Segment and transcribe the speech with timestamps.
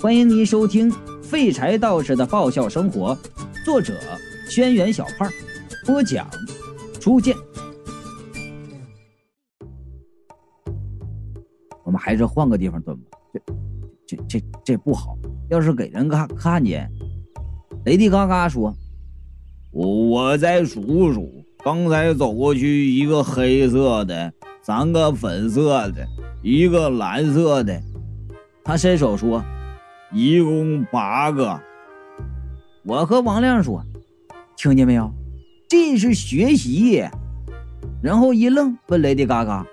[0.00, 0.88] 欢迎您收听
[1.20, 3.16] 《废柴道士的爆笑生活》，
[3.64, 3.94] 作者：
[4.48, 5.28] 轩辕小胖，
[5.84, 6.30] 播讲：
[7.00, 7.34] 初见。
[11.82, 13.18] 我们还是换个地方蹲吧，
[14.06, 15.18] 这、这、这、这不好，
[15.50, 16.88] 要是给人看看见。
[17.84, 18.72] 雷迪嘎嘎说
[19.72, 26.06] ：“我我再数数，刚才走过去一个黑色的，三个粉色的，
[26.40, 27.82] 一个蓝色的。”
[28.62, 29.42] 他伸手说。
[30.10, 31.60] 一共八个，
[32.82, 33.84] 我和王亮说
[34.56, 35.12] ：“听见没有？
[35.68, 37.06] 这是学习。”
[38.02, 39.66] 然后一愣，问雷迪嘎嘎：“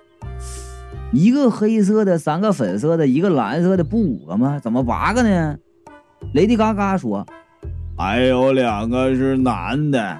[1.13, 4.59] 一个黑色的，三个粉色的，一个蓝色的，不五个吗？
[4.59, 5.57] 怎么八个呢？”
[6.33, 7.25] 雷迪嘎嘎说
[7.97, 10.19] ：“还有两个是男的。”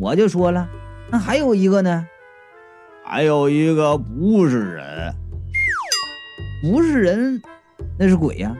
[0.00, 0.68] 我就说了
[1.12, 2.04] ：“那还有一个呢？
[3.04, 5.14] 还有一个不是人，
[6.62, 7.40] 不是人，
[7.96, 8.56] 那是鬼呀。”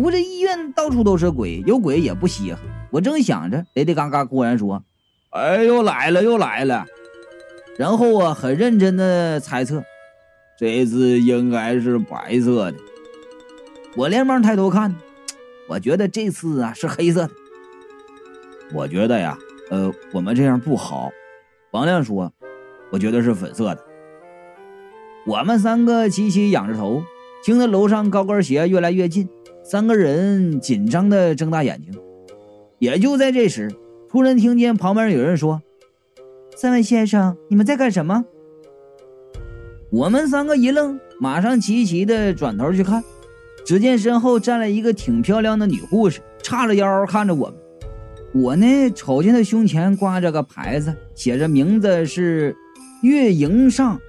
[0.00, 2.60] 我这医院到处都是鬼，有鬼也不稀罕。
[2.92, 4.80] 我正想着，雷迪嘎嘎忽然说
[5.30, 6.86] ：“哎，又来了，又来了。”
[7.76, 9.82] 然后啊，很认真的猜测，
[10.56, 12.78] 这次应该是白色的。
[13.96, 14.94] 我连忙抬头看，
[15.68, 17.30] 我觉得这次啊是黑色的。
[18.72, 19.36] 我觉得呀，
[19.70, 21.10] 呃，我们这样不好。
[21.72, 22.32] 王亮说
[22.92, 23.84] ：“我觉得是粉色的。”
[25.26, 27.02] 我们三个齐齐仰着头，
[27.44, 29.28] 听着楼上高跟鞋越来越近。
[29.70, 31.92] 三个人紧张的睁大眼睛，
[32.78, 33.70] 也就在这时，
[34.08, 35.60] 突然听见旁边有人说
[36.56, 38.24] ：“三位先生，你们在干什么？”
[39.92, 43.04] 我们三个一愣，马上齐齐的转头去看，
[43.66, 47.56] 只见身后站了一个挺漂亮的女护士，叉着腰看着我们。
[48.32, 52.56] 我呢，瞅见她胸前挂着个牌子，写着名字是
[53.02, 54.00] 月迎上，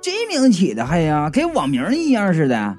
[0.00, 2.76] 这名起的还呀，跟网名一样似的。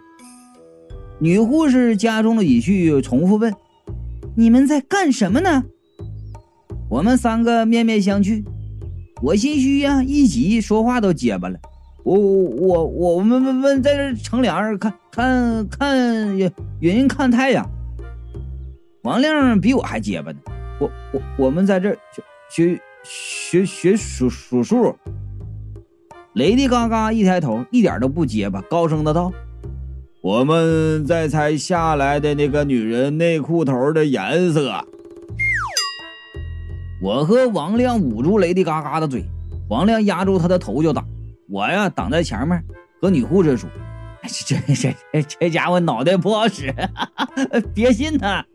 [1.20, 3.54] 女护士加重了语气，重复问
[4.38, 5.64] ：“你们在干什么呢？”
[6.90, 8.46] 我们三个面面相觑。
[9.22, 11.58] 我心虚呀，一急说话都结巴了。
[12.03, 16.38] 我我我我们问问，在这乘凉看看看
[16.80, 17.68] 云看太阳。
[19.02, 20.38] 王亮比我还结巴呢。
[20.80, 21.97] 我我我们在这
[22.52, 24.96] 学学学学数数数。
[26.34, 29.34] 雷迪嘎嘎一抬头，一点都不结巴，高声的道。
[30.28, 34.86] 我们在猜下来的那个女人内裤头的颜色。
[37.02, 39.24] 我和王亮捂住雷迪嘎嘎的嘴，
[39.70, 41.02] 王亮压住他的头就打。
[41.48, 42.62] 我呀挡在前面，
[43.02, 43.70] 和女护士说
[44.46, 46.76] ：“这这这这家伙脑袋不好使，
[47.74, 48.46] 别信他。”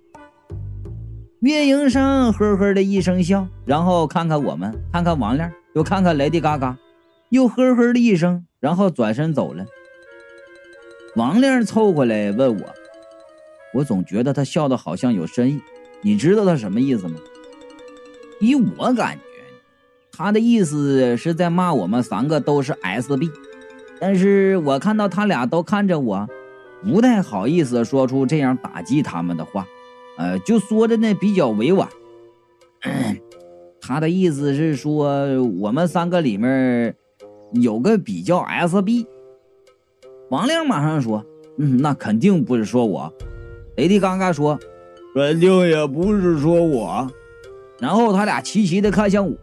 [1.40, 6.76] 运营生呵呵的一声笑，然后看看我们，看看王亮，又看看雷迪嘎嘎，
[7.30, 9.64] 又呵呵的一声，然后转身走了。
[11.16, 12.66] 王亮凑过来问我
[13.74, 15.60] ：“我总觉得他笑的好像有深意，
[16.00, 17.16] 你知道他什么意思吗？”
[18.40, 19.22] 依我感觉，
[20.10, 23.30] 他的意思是在骂我们三个都是 SB。
[24.00, 26.26] 但是我看到他俩都看着我，
[26.82, 29.66] 不太好意思说出这样打击他们的话，
[30.16, 31.88] 呃，就说的呢比较委婉。
[33.80, 36.96] 他的意思是说我们三个里面
[37.52, 39.06] 有个比较 SB。
[40.32, 41.22] 王亮马上说
[41.60, 43.12] ：“嗯，那肯定不是说我。”
[43.76, 44.58] 雷迪尴尬说
[45.14, 47.06] ：“肯定也不是说我。”
[47.78, 49.36] 然后他俩齐齐的看向我，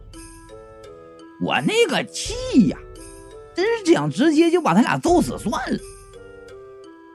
[1.46, 2.76] 我那个气呀，
[3.54, 5.78] 真是想直接就把他俩揍死算了。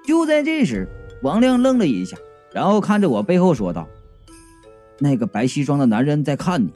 [0.08, 0.88] 就在这时，
[1.22, 2.16] 王亮愣了一下，
[2.54, 3.86] 然后看着我背后说道
[5.00, 6.72] ：“那个白西装的男人在看你。”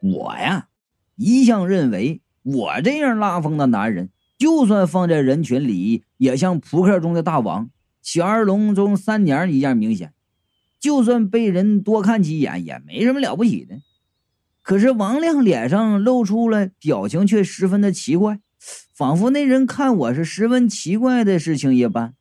[0.00, 0.68] 我呀，
[1.16, 4.08] 一向认为我这样拉风的男人。
[4.40, 7.68] 就算放在人群里，也像扑克中的大王、
[8.00, 10.14] 小二龙中三娘一样明显。
[10.80, 13.82] 就算被人多看几眼，也没什么了不起的。
[14.62, 18.40] 可是王亮脸上露出了表情，却十分的奇怪，
[18.94, 22.14] 仿佛那人看我是十分奇怪的事情一般。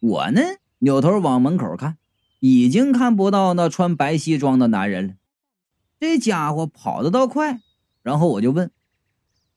[0.00, 0.42] 我呢，
[0.80, 1.96] 扭头往门口看，
[2.40, 5.14] 已经看不到那穿白西装的男人了。
[5.98, 7.58] 这家伙跑得倒快，
[8.02, 8.70] 然后我就问：“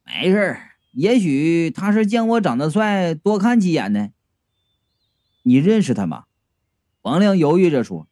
[0.08, 4.10] 没事儿。”也许他是见我长得帅，多看几眼呢。
[5.44, 6.26] 你认识他吗？
[7.02, 8.08] 王亮犹豫着说：“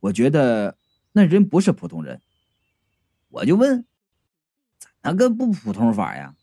[0.00, 0.78] 我觉得
[1.12, 2.22] 那人不是普通人。”
[3.28, 3.84] 我就问
[4.80, 6.34] ：“怎么个不普通法呀？”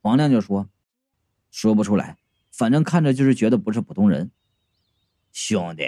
[0.00, 0.70] 王亮就说
[1.50, 2.16] ：“说不出来，
[2.50, 4.30] 反正看着就是觉得不是普通人。”
[5.30, 5.82] 兄弟，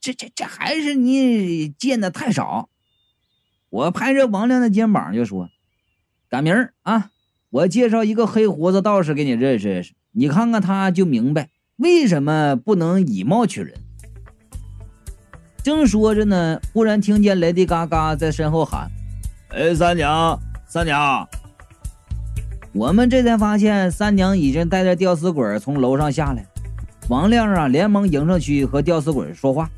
[0.00, 2.70] 这这这还是你见的太少。
[3.68, 5.48] 我拍着王亮的肩膀就说
[6.28, 7.11] ：“赶明儿啊！”
[7.52, 13.74] 我介绍一个黑胡子道士给你认识认识，你看看他就明白为什么不能以貌取人？
[15.62, 18.90] 正说着呢，忽然听见雷迪嘎嘎在身后喊
[19.52, 21.28] ：“哎，三娘，三娘！”
[22.72, 26.46] 我们这才发现三娘已经带着吊死鬼从楼上下来。
[27.10, 29.68] 王亮啊，连忙迎上去和吊死鬼说话。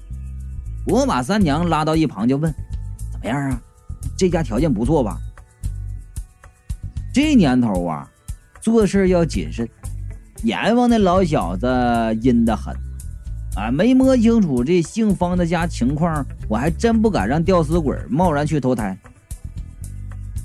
[0.86, 2.54] 我把三娘拉到一旁，就问
[3.10, 3.60] ：“怎么样啊？
[4.16, 5.18] 这家条件不错吧？”
[7.14, 8.10] 这年头啊，
[8.60, 9.68] 做事要谨慎。
[10.42, 11.66] 阎王那老小子
[12.20, 12.74] 阴得很。
[13.54, 18.98] 啊，没摸清楚这姓方的家情况，我还真不敢让吊死鬼贸然去投胎。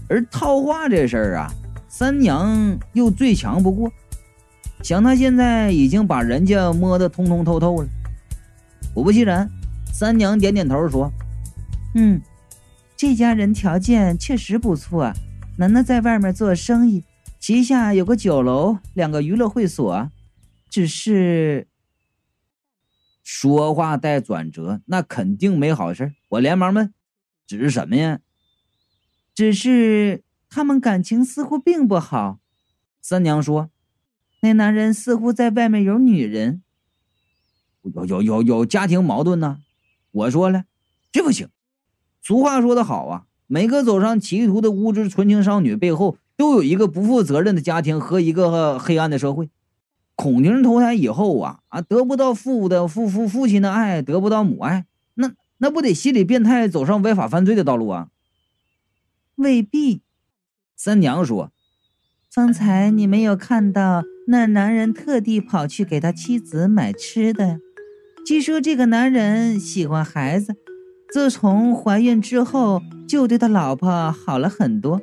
[0.07, 1.51] 而套话这事儿啊，
[1.87, 3.91] 三娘又最强不过，
[4.83, 7.87] 想他现在已经把人家摸得通通透透了。
[8.93, 9.49] 果不其然，
[9.91, 11.11] 三娘点点头说
[11.95, 12.21] ：“嗯，
[12.95, 15.11] 这家人条件确实不错，
[15.59, 17.03] 楠楠在外面做生意，
[17.37, 20.09] 旗下有个酒楼，两个娱乐会所，
[20.69, 21.67] 只是……”
[23.21, 26.13] 说话带转折，那肯定没好事。
[26.29, 26.93] 我连忙问
[27.45, 28.21] ：“只是什么呀？”
[29.35, 32.39] 只是他们感情似乎并不好。
[33.01, 33.69] 三娘说
[34.39, 36.63] ：“那男人似乎在外面有女人，
[37.81, 39.59] 有有有有家庭矛盾呢。”
[40.11, 40.63] 我说了
[41.11, 41.49] ：“这不行。
[42.21, 49.49] 俗话说得好啊，每个走上歧途的无知纯情少女背后，都有一个不负责任的家庭和一个黑暗的社会。”
[50.15, 54.85] 孔婷投胎以后啊啊，得不到父的父父父亲的爱，得不到母爱，
[55.15, 58.09] 那那不得心理变态，走上违法犯罪的道路啊？
[59.35, 60.01] 未必。
[60.75, 61.51] 三娘说
[62.29, 67.59] ：“方才你没有看到那男人特地跑去给他妻子买吃的。
[68.25, 70.55] 据说这个男人喜欢孩子，
[71.11, 75.01] 自从怀孕之后就对他老婆好了很多。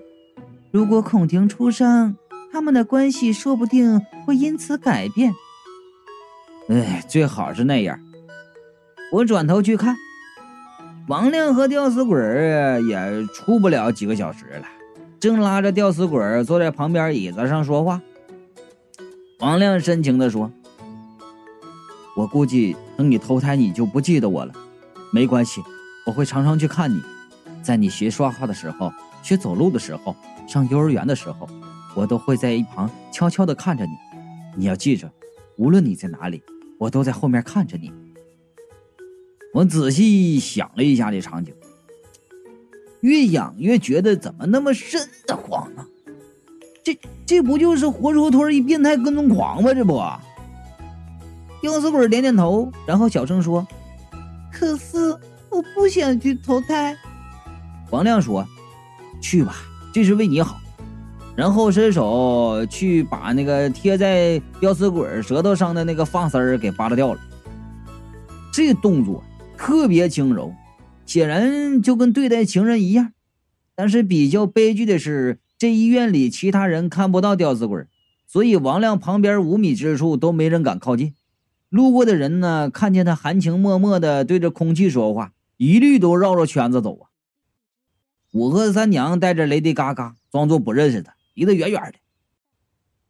[0.70, 2.16] 如果孔婷出生……”
[2.52, 5.34] 他们的关系说不定会因此改变。
[6.70, 8.00] 哎，最好是那样。
[9.12, 9.94] 我转头去看，
[11.06, 12.16] 王亮和吊死鬼
[12.88, 14.64] 也出不了几个小时了，
[15.20, 18.00] 正拉着吊死鬼坐在旁边椅子上说话。
[19.40, 20.50] 王亮深情地说
[22.16, 24.54] ：“我估计等你投胎，你就不记得我了。
[25.12, 25.62] 没关系，
[26.06, 27.02] 我会常常去看你，
[27.62, 28.90] 在你学说话的时候，
[29.22, 30.16] 学走路的时候，
[30.48, 31.46] 上幼儿园的时候。”
[31.96, 33.92] 我都会在一旁悄悄地看着你，
[34.54, 35.10] 你要记着，
[35.56, 36.42] 无论你在哪里，
[36.78, 37.90] 我都在后面看着你。
[39.54, 41.54] 我仔细想了一下这场景，
[43.00, 45.86] 越想越觉得怎么那么瘆得慌呢？
[46.84, 49.72] 这这不就是活脱脱一变态跟踪狂吗？
[49.72, 49.98] 这不，
[51.62, 53.66] 吊死鬼点点头，然后小声说
[54.52, 55.16] ：“可是
[55.56, 56.94] 我不想去投胎。”
[57.90, 58.46] 王亮说
[59.22, 59.56] ：“去吧，
[59.92, 60.60] 这是为你好。”
[61.34, 67.20] 然后伸手去把那个贴在吊死鬼舌头上的那个发丝儿给扒拉掉了。
[68.52, 69.22] 这动作
[69.56, 70.54] 特别轻柔，
[71.04, 73.12] 显然就跟对待情人一样。
[73.74, 77.84] 但是比较悲剧的是，这医院里其他人看不到吊死鬼，
[78.26, 81.14] 所以王亮旁边五米之处都没人敢靠近。
[81.68, 87.08] 路过的人呢，看见他含情脉脉的对着空气说话，一律都绕着圈子走啊。
[88.32, 91.14] 我和三娘带着雷迪嘎嘎，装作不认识他。
[91.34, 91.98] 离得远远的。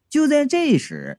[0.08, 1.18] 就在这时，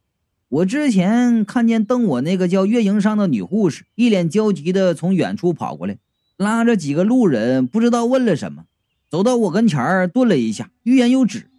[0.50, 5.98] 我之前看见瞪我那个叫月营上的女护士，一脸焦急的从远处跑过来，
[6.38, 8.66] 拉着几个路人，不知道问了什么，
[9.10, 11.50] 走到我跟前儿，顿了一下，欲言又止。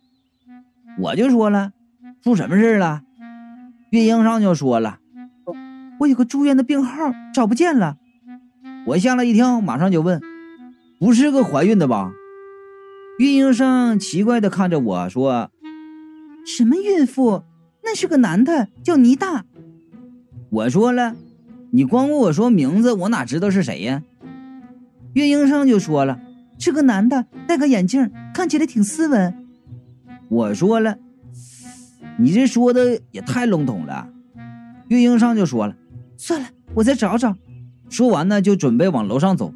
[0.99, 1.73] 我就说了，
[2.23, 3.03] 出什么事了？
[3.91, 5.01] 月营上就说了，
[6.01, 7.97] 我有个住院的病号找不见了。
[8.89, 10.19] 我吓了一跳，马上就问，
[10.99, 12.11] 不是个怀孕的吧？
[13.19, 15.51] 运营上奇怪的看着我说
[16.47, 17.43] ：“什么孕妇？
[17.85, 19.45] 那是个男的，叫倪大。”
[20.49, 21.17] 我说了
[21.71, 24.03] ：“你光跟我说名字，我哪知道是谁呀？”
[25.13, 26.19] 运营上就说了
[26.59, 29.47] ：“是个男的，戴个眼镜，看起来挺斯文。”
[30.31, 30.97] 我说了
[32.19, 34.09] ：“你这说的也太笼统了。”
[34.89, 35.77] 运营上就说了
[36.17, 37.37] ：“算了，我再找找。”
[37.89, 39.53] 说完呢，就准备往楼上走。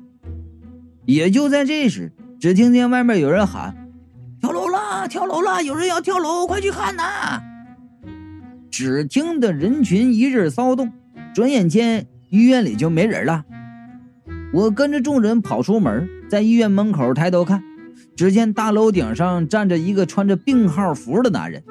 [1.05, 2.13] 也就在这时。
[2.41, 3.89] 只听见外面有人喊
[4.43, 5.63] ：“跳楼了，跳楼了！
[5.63, 7.41] 有人要跳楼，快去看呐！”
[8.69, 10.91] 只听得人群一阵骚动，
[11.33, 13.45] 转眼间医院里就没人了。
[14.53, 17.63] 我跟着众人跑出门，在医院门口抬头看，
[18.17, 21.63] 只见大楼顶上站着一个穿着病号服的男人。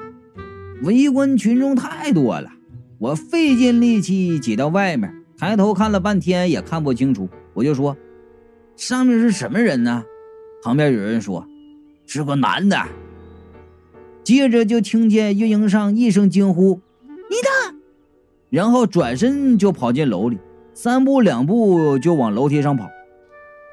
[0.84, 2.50] 围观群众太多了，
[2.98, 7.28] 我费尽力气挤到外面，抬头看了半天也看不清楚。
[7.52, 7.96] 我就说
[8.78, 10.04] ：“上面是什么人呢？”
[10.62, 11.44] 旁边有人说
[12.06, 12.78] ：“是个男的。”
[14.22, 16.80] 接着就听见运营上一声惊呼
[17.28, 17.76] ：“你的！”
[18.50, 20.38] 然后转身就跑进楼里，
[20.74, 22.88] 三步两步就往楼梯上跑。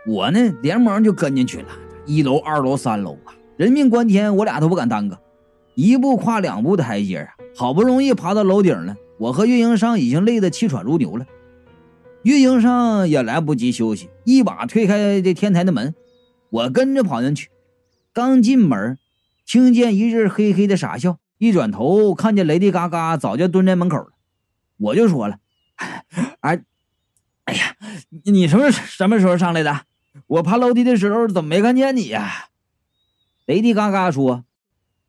[0.08, 1.68] 我呢，连忙就跟进去了。
[2.08, 5.20] 一楼、二楼、三楼啊，人命关天，我俩都不敢耽搁，
[5.76, 8.96] 一步跨两步的台阶啊，好不容易爬到楼顶了。
[9.20, 11.28] 我和运营商已经累得气喘如牛了，
[12.24, 15.96] 运营上也来不及休息，一把推开这天台的门，
[16.50, 17.50] 我跟着跑进去。
[18.12, 18.98] 刚进门，
[19.46, 24.10] 听见一阵嘿嘿的傻笑，一转头看见雷迪嘎嘎早就蹲在门口了，
[24.78, 25.38] 我就说了
[26.42, 26.62] ：“哎，
[27.46, 27.76] 哎呀，
[28.26, 29.82] 你什么什么时候上来的？”
[30.28, 32.50] 我爬楼梯的时候怎么没看见你呀？
[33.46, 34.44] 雷迪嘎嘎说：“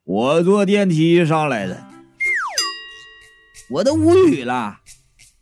[0.04, 1.86] 我坐电梯上来的。”
[3.72, 4.79] 我都无语了，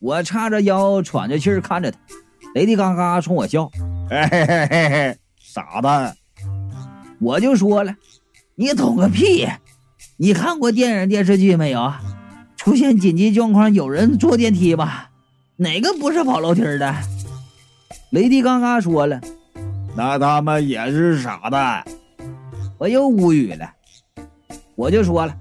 [0.01, 1.99] 我叉着腰喘着气儿看着他。
[2.55, 3.71] 雷迪嘎嘎冲我笑
[4.09, 6.17] ：“嘿嘿嘿嘿，傻蛋！”
[7.21, 7.95] 我就说了
[8.57, 9.47] ：“你懂个屁！
[10.17, 11.93] 你看过电影电视剧没有？
[12.57, 15.11] 出现紧急状况有人坐电梯吧？
[15.57, 16.95] 哪个不是跑楼梯的？”
[18.11, 19.21] 雷迪嘎嘎说了。
[19.97, 21.85] 那他们也是傻蛋，
[22.79, 23.69] 我又无语了。
[24.77, 25.37] 我就说了，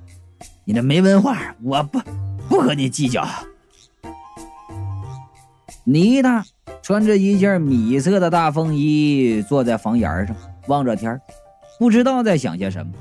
[0.65, 2.01] 你这没文化，我不
[2.49, 3.25] 不和你计较。
[5.89, 6.45] 倪大
[6.81, 10.35] 穿着一件米色的大风衣，坐在房檐上
[10.67, 11.21] 望着天
[11.79, 12.91] 不知道在想些什么。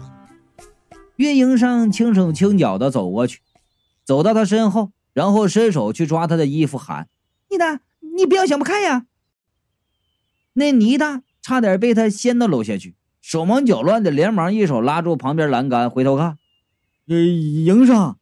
[1.16, 3.40] 月营上轻手轻脚的走过去，
[4.05, 7.09] 走到他身后，然后伸手去抓他的衣服，喊
[7.50, 7.81] ：“倪大，
[8.16, 9.07] 你不要想不开呀！”
[10.55, 11.23] 那倪大。
[11.43, 16.38] 差点被他掀到楼下去，手忙脚乱的，连忙一手拉住旁边栏杆，回头看。
[17.07, 18.19] 呃，营上，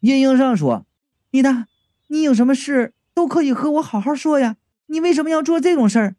[0.00, 0.86] 叶迎上说
[1.32, 1.66] ：“你大，
[2.06, 4.58] 你有什么事都可以和我好好说呀，
[4.88, 6.16] 你为什么要做这种事儿？”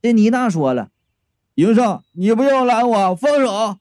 [0.00, 0.90] 这倪大说了
[1.56, 3.78] ：“迎上，你不要拦我，放手！”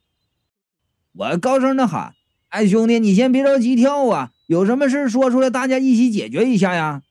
[1.15, 2.13] 我高声的喊
[2.49, 7.03] ：“哎，兄弟，你先别着急跳啊，有什么事说出来，大家一起解决一下呀。”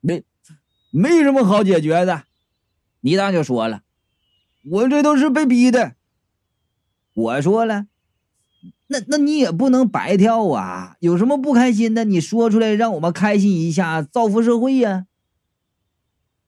[0.00, 0.24] 没，
[0.90, 2.24] 没什么好解决的。
[3.00, 3.82] 倪大就说了
[4.64, 5.96] ：“我这都是被逼的。”
[7.12, 7.88] 我说了
[8.92, 10.96] ：“那那你也不能白跳啊！
[11.00, 15.06] 有什么不开心的，你说出来，让我们开心一下，造福社会呀。”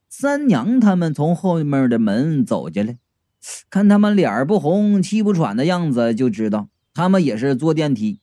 [0.09, 2.99] 三娘他们从后面的门走进来，
[3.69, 8.21] 看他们脸不红气不喘的样子，就知道他们也是坐电梯。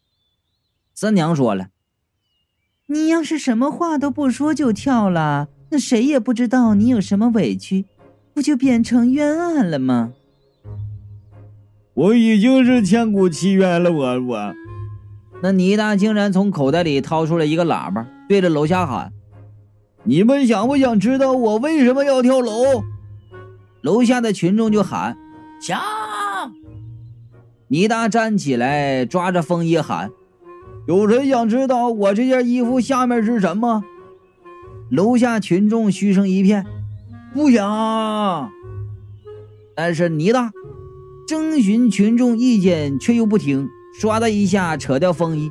[0.94, 1.70] 三娘说了
[2.88, 7.86] ：“你要是什么话都不说就跳了，那谁也不知道你有什么委屈。”
[8.34, 10.14] 不就变成冤案了吗？
[11.94, 14.54] 我已经是千古奇冤了，我我。
[15.44, 19.12] 那倪大竟然从口袋里掏出了一个喇叭，对着楼下喊
[20.06, 22.84] ：“你们想不想知道我为什么要跳楼？”
[23.82, 25.18] 楼下的群众就喊
[25.60, 25.82] ：“想！”
[27.68, 30.12] 倪大站起来，抓着风衣喊
[30.88, 33.84] ：“有谁想知道我这件衣服下面是什么？”
[34.92, 36.66] 楼下群众嘘声一片。
[37.34, 38.52] 不想，
[39.74, 40.52] 但是倪大
[41.32, 45.50] 征询群众意见却又不听，唰的一下扯掉风衣。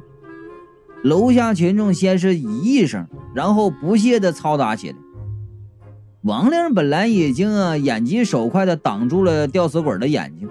[1.03, 4.97] 楼下群众先是咦一声，然后不屑的嘈杂起来。
[6.21, 10.51] 王亮本来已经啊眼疾手快的挡住了吊死鬼的眼睛，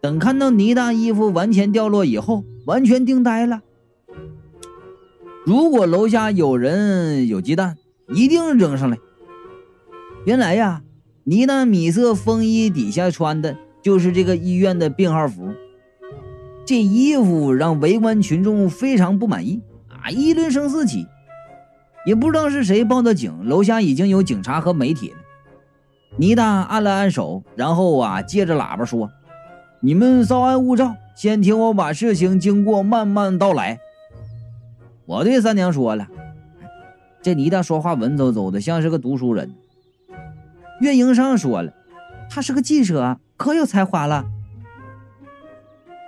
[0.00, 3.62] 等看到倪大衣服完全掉落以后，完全惊呆了。
[5.44, 7.76] 如果楼下有人有鸡蛋，
[8.14, 8.96] 一定扔上来。
[10.24, 10.82] 原来呀，
[11.24, 15.52] 倪大米色风衣底下穿的就是这个医院的病号服。
[16.66, 21.06] 这衣服让围观群众非常不满意啊，议论声四起。
[22.06, 25.16] 也不知道是谁报的警，楼下已经有警察和媒体了。
[26.16, 29.10] 倪大按了按手，然后啊，借着喇叭说
[29.80, 33.78] ：“你们稍安勿躁，先听我把事情经过慢慢道来。”
[35.04, 36.06] 我对三娘说了
[37.20, 39.54] ：“这倪大说话文绉绉的，像是个读书人。”
[40.80, 41.72] 岳营上说了，
[42.30, 44.26] 他是个记者，可有才华了。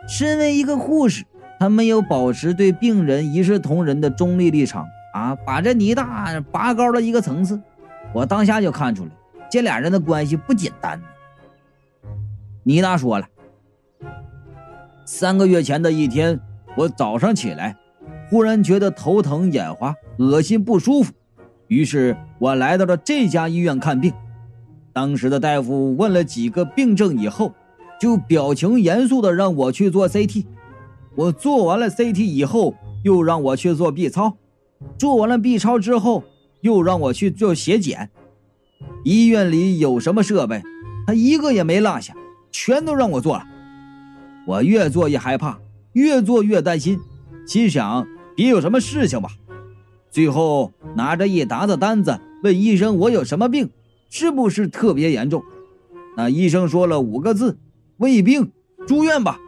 [0.07, 1.25] 身为一个护士，
[1.59, 4.85] 他没有保持对病人一视同仁的中立立场
[5.15, 7.59] 啊，把这倪大拔高了一个层次。
[8.13, 9.11] 我当下就看出来，
[9.49, 11.01] 这俩人的关系不简单。
[12.65, 13.29] 倪大说了，
[15.05, 16.41] 三个月前的一天，
[16.77, 17.77] 我早上起来，
[18.29, 21.13] 忽然觉得头疼、眼花、恶心、不舒服，
[21.69, 24.13] 于是我来到了这家医院看病。
[24.93, 27.55] 当时的大夫问了几个病症以后，
[28.01, 30.47] 就表情严肃的让我去做 CT。
[31.17, 34.37] 我做完了 CT 以后，又让我去做 B 超。
[34.99, 36.25] 做完了 B 超之后，
[36.63, 38.11] 又让我去做血检。
[39.05, 40.63] 医院里有什么设备，
[41.07, 42.15] 他一个也没落下，
[42.51, 43.45] 全都让我做了。
[44.47, 45.59] 我越做越害怕，
[45.93, 46.99] 越做越担心，
[47.47, 49.31] 心想别有什么事情吧。
[50.11, 53.71] 最后拿着一沓子单子问医生我有什么病，
[54.11, 55.43] 是不是特别严重？
[56.17, 57.57] 那医生说了五个字：
[57.97, 58.51] 胃病，
[58.87, 59.39] 住院吧。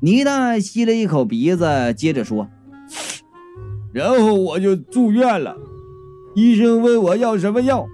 [0.00, 2.48] 倪大吸了一口鼻子，接着说
[3.92, 5.56] ：“然后我就住院了。
[6.34, 7.86] 医生问我要什么药，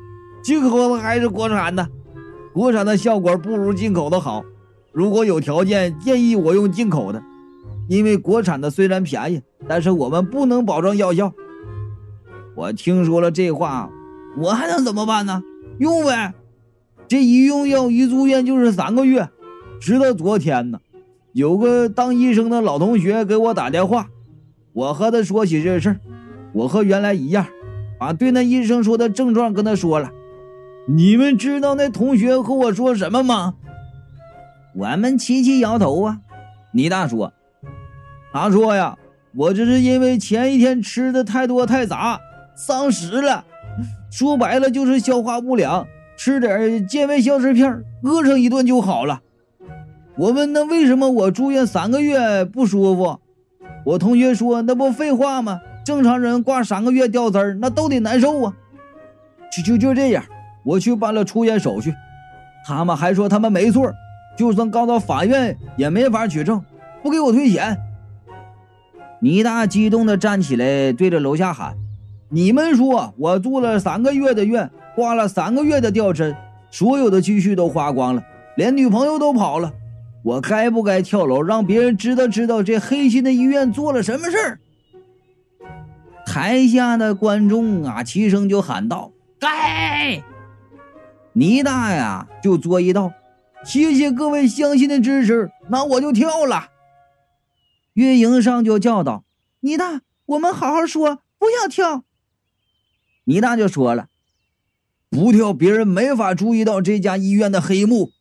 [0.44, 1.88] 进口的还是国产的？
[2.52, 4.44] 国产的效果不如进口的好。
[4.92, 7.22] 如果有条件，建议我用进口的。”
[7.88, 11.32] 因为国产的虽然便宜，但是我们不能保证药效。
[12.54, 13.90] 我听说了这话，
[14.36, 15.42] 我还能怎么办呢？
[15.78, 16.34] 用呗。
[17.08, 19.28] 这一用药一住院就是三个月，
[19.80, 20.80] 直到昨天呢，
[21.32, 24.08] 有个当医生的老同学给我打电话，
[24.72, 26.00] 我和他说起这事儿，
[26.54, 27.46] 我和原来一样，
[27.98, 30.10] 把对那医生说的症状跟他说了。
[30.88, 33.54] 你们知道那同学和我说什么吗？
[34.74, 36.18] 我们齐齐摇头啊。
[36.72, 37.32] 倪大说。
[38.32, 38.96] 他说呀，
[39.34, 42.18] 我这是因为前一天吃的太多太杂，
[42.56, 43.44] 丧食了。
[44.12, 45.86] 说白了就是消化不良，
[46.18, 49.22] 吃点健胃消食片，饿上一顿就好了。
[50.18, 53.18] 我问那为什么我住院三个月不舒服？
[53.86, 55.58] 我同学说那不废话吗？
[55.82, 58.52] 正常人挂三个月吊针，那都得难受啊。
[59.50, 60.22] 就就就这样，
[60.62, 61.94] 我去办了出院手续，
[62.66, 63.90] 他们还说他们没错，
[64.36, 66.62] 就算告到法院也没法取证，
[67.02, 67.78] 不给我退钱。
[69.20, 71.74] 倪大激动地站起来，对着楼下喊
[72.34, 76.34] ：“你们说我住了三个月的院，挂了三个月的吊针，
[76.70, 78.24] 所有的积蓄都花光了，
[78.56, 79.70] 连女朋友都跑了，
[80.24, 84.58] 我该不该跳楼，让别人知道知道这黑心的医院做了什么事儿？”
[86.24, 90.22] 台下的观众啊，齐声就喊道：“该！”
[91.34, 93.12] 倪大呀，就作一道
[93.62, 96.68] ：“谢谢各位乡亲的支持，那我就跳了。”
[97.92, 99.24] 运营上就叫道
[99.60, 102.04] ：“倪大，我们好好说，不要跳。”
[103.24, 104.08] 倪大就说了
[105.08, 108.12] ：“不跳，别人没法注意到这家医院的黑幕。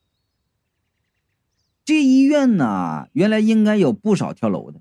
[1.83, 4.79] 这医院呢，原来应该有不少跳楼的。”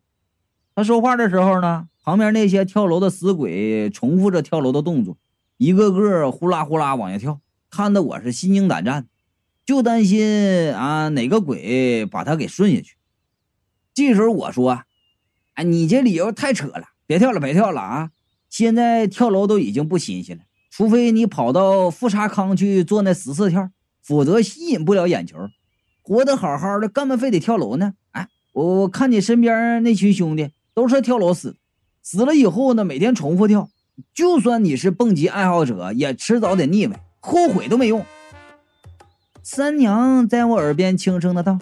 [0.77, 5.17] 他说话的时候呢，旁边那些跳楼的死鬼重复着跳楼的动作，
[5.57, 7.41] 一个个呼啦呼啦往下跳，
[7.71, 9.09] 看得我是心惊胆战，
[9.65, 12.97] 就担心啊哪个鬼把他给顺下去。
[13.93, 14.85] 这时候我说
[15.55, 18.11] ：“哎，你这理由太扯了，别跳了，别跳了啊！
[18.51, 23.71] 现在跳楼都已经不新鲜了，除非你跑到富察康去做那十四跳，
[24.03, 25.39] 否则吸引不了眼球。
[26.03, 27.95] 活得好好的，干嘛非得跳楼呢？
[28.11, 31.57] 哎，我我看你身边那群兄弟都是跳楼死，
[32.03, 33.71] 死了以后呢，每天重复跳，
[34.13, 38.05] 就算你是蹦极爱好者，也迟早得腻歪，后悔都没用。”
[39.43, 41.59] 三娘在我耳边轻声的道。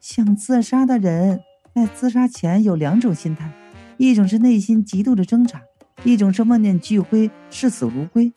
[0.00, 1.40] 想自杀的人
[1.74, 3.52] 在自杀前有两种心态，
[4.02, 5.62] 一种是内心极度的挣扎，
[6.02, 8.32] 一种是万念俱灰、视死如归。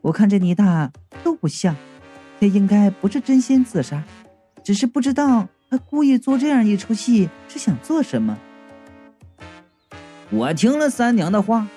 [0.00, 0.90] 我看这倪大
[1.22, 1.76] 都不像，
[2.40, 4.02] 他应该不是真心自杀，
[4.62, 8.38] 只是不知道他故意做这样一出戏是想做什么。
[10.30, 11.68] 我听了三娘的话，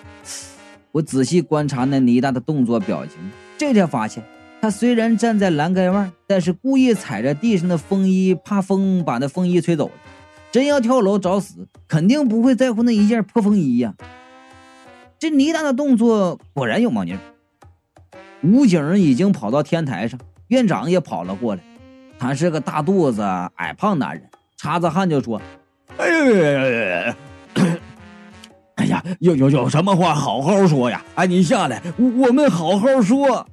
[0.93, 3.17] 我仔细观察那倪大的动作表情，
[3.57, 4.23] 这才发现。
[4.61, 9.91] 他虽然站在栏杆外，但是故意踩着地上的风衣，怕风把那风衣吹走。
[10.51, 13.93] 真要跳楼找死，肯定不会在乎那一件破风衣呀。
[15.19, 17.15] 这倪大的动作果然有猫腻。
[18.43, 21.61] 武警已经跑到天台上，院长也跑了过来。
[22.19, 23.21] 他是个大肚子、
[23.55, 25.41] 矮胖男人，擦着汗就说
[25.97, 27.15] ：“哎呀，
[28.75, 31.03] 哎呀，有有有什么话好好说呀！
[31.15, 33.47] 哎，你下来，我们好好说。”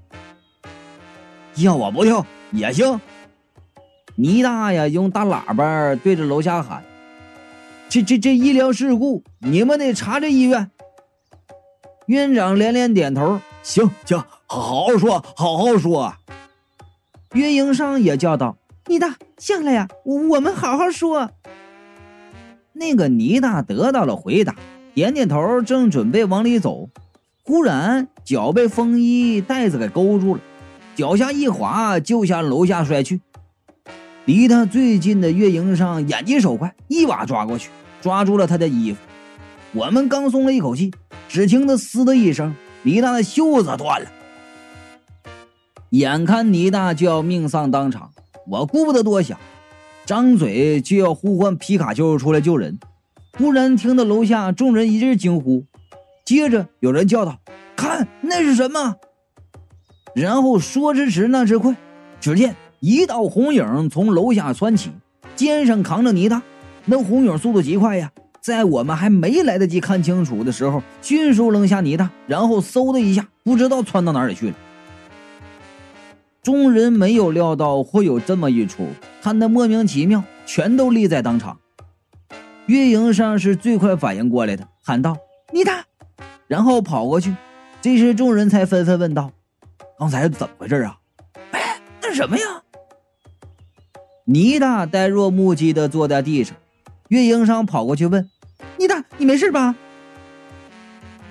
[1.57, 3.01] 要我不跳也行，
[4.17, 6.85] 倪大爷用大喇叭对着楼下喊
[7.91, 10.71] ：“这这这医疗事故，你们得查这医院。”
[12.07, 16.15] 院长连连点头：“行行，好好说，好好说。”
[17.35, 21.31] 岳营上也叫道：“倪大，下来呀，我们好好说。”
[22.75, 24.55] 那个倪大得到了回答，
[24.95, 26.89] 点点头，正准备往里走，
[27.43, 30.41] 忽然脚被风衣带子给勾住了。
[30.95, 33.21] 脚下一滑，就向楼下摔去。
[34.27, 37.69] 离他最近的月营上眼疾手快，一把抓过去，
[38.01, 38.99] 抓住了他的衣服。
[39.73, 40.91] 我们刚松了一口气，
[41.29, 44.11] 只听得“嘶”的一声，李大的袖子断了。
[45.91, 48.11] 眼看倪大就要命丧当场，
[48.47, 49.39] 我顾不得多想，
[50.07, 52.79] 张嘴就要呼唤皮卡丘出来救人。
[53.37, 55.65] 忽然听到楼下众人一阵惊呼，
[56.25, 57.39] 接着有人叫道
[57.77, 58.97] ：“看，那是什么？”
[60.15, 61.77] 然后说时迟，那时快，
[62.21, 62.57] 只见
[62.87, 64.93] 一道红影从楼下窜起，
[65.35, 66.43] 肩上扛着泥大，
[66.85, 74.55] 那红影速度极快呀，在我们还没来得及看清楚的时候，迅速扔下泥大，然后嗖的一下，不知道窜到哪里去了。
[76.43, 78.87] 众人没有料到会有这么一出，
[79.23, 81.59] 看得莫名其妙，全都立在当场。
[82.67, 85.17] 月营上是最快反应过来的，喊道
[85.55, 85.87] ：“泥大！”
[86.47, 87.35] 然后跑过去。
[87.81, 89.31] 这时众人才纷纷问道
[89.99, 90.99] ：“刚才怎么回事啊
[91.53, 92.45] ？”“哎，那什么呀？”
[94.25, 96.57] 倪大呆若木鸡的坐在地上，
[97.09, 98.31] 运营商跑过去问
[98.79, 99.77] ：“倪大，你没事吧？”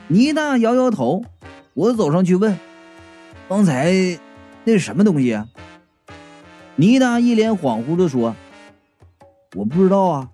[0.10, 1.24] 倪大摇摇头。
[1.74, 2.56] 我走上去问
[3.50, 3.92] ：“刚才
[4.64, 5.48] 那是什么东西？”啊？”
[6.78, 8.36] 倪大一脸恍惚的说
[9.58, 10.30] ：“我不知道啊，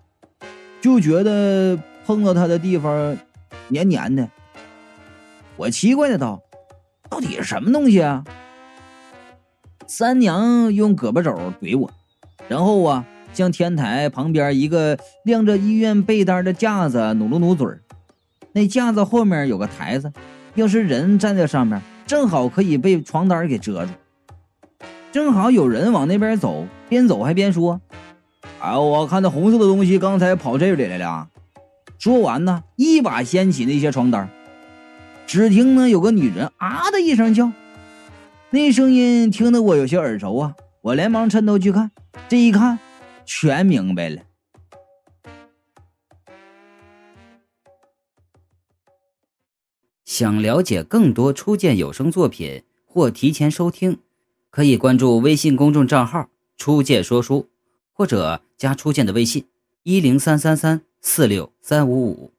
[0.82, 3.16] 就觉得碰到他的地方
[3.68, 4.28] 黏黏的。”
[5.56, 6.42] 我奇怪的道
[7.08, 8.22] ：“到底是什么东西啊？”
[9.88, 11.90] 三娘用胳膊肘怼我。
[12.50, 17.64] 然后啊，向天台旁边一个晾着医院被单的架子努了努嘴
[18.50, 20.12] 那架子后面有个台子，
[20.56, 23.92] 要是人站在上面，正好可以被床单给遮住。
[25.12, 27.80] 正好有人往那边走，边走还边说
[28.58, 31.28] ：“啊，我看到红色的东西刚才跑这里来了。”
[32.00, 34.28] 说完呢，一把掀起那些床单。
[35.24, 37.52] 只听呢，有个女人啊的一声叫，
[38.50, 40.54] 那声音听得我有些耳熟啊。
[40.82, 41.90] 我连忙抻头去看，
[42.28, 42.78] 这一看，
[43.26, 44.22] 全明白了。
[50.04, 53.98] 想了解更多初见有声作品或提前收听，
[54.50, 57.48] 可以关注微信公众账号“初见说书”，
[57.92, 59.46] 或者加初见的微信：
[59.82, 62.32] 一零三三三四六三五五。